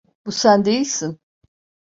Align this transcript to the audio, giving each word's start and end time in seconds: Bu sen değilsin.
Bu 0.25 0.31
sen 0.31 0.65
değilsin. 0.65 1.19